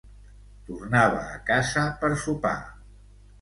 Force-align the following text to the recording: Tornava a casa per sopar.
Tornava 0.69 1.19
a 1.33 1.35
casa 1.51 1.85
per 2.01 2.11
sopar. 2.25 2.57